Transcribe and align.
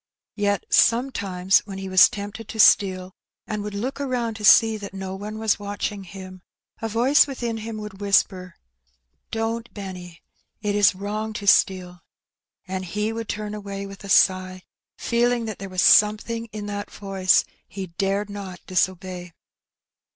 Yet 0.33 0.65
sometimes 0.71 1.59
when 1.67 1.77
he 1.77 1.87
was 1.87 2.09
tempted 2.09 2.47
to 2.47 2.59
steal, 2.59 3.13
and 3.45 3.61
would 3.61 3.75
look 3.75 4.01
around 4.01 4.33
to 4.37 4.43
see 4.43 4.75
that 4.77 4.95
no 4.95 5.13
one 5.15 5.37
was 5.37 5.59
watching 5.59 6.05
him, 6.05 6.41
a 6.81 6.89
voice 6.89 7.27
within 7.27 7.57
him 7.57 7.77
would 7.77 8.01
whisper, 8.01 8.55
''Don*t, 9.29 9.69
Benny, 9.73 10.23
it 10.59 10.73
is 10.73 10.95
wrong 10.95 11.33
to 11.33 11.45
steal,'' 11.45 12.01
and 12.67 12.83
he 12.85 13.13
would 13.13 13.29
turn 13.29 13.53
away 13.53 13.85
with 13.85 14.03
a 14.03 14.09
sigh, 14.09 14.63
feeling 14.97 15.45
that 15.45 15.59
there 15.59 15.69
was 15.69 15.83
something 15.83 16.45
in 16.45 16.65
that 16.65 16.89
voice 16.89 17.45
he 17.67 17.85
dared 17.99 18.27
not 18.27 18.59
disobey. 18.65 19.33